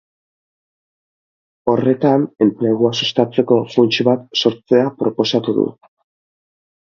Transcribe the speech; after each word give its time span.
Horretan, 1.73 2.25
enplegua 2.45 2.91
sustatzeko 3.01 3.59
funts 3.75 4.01
bat 4.09 4.25
sortzea 4.43 4.89
proposatu 5.05 5.57
du. 5.61 5.69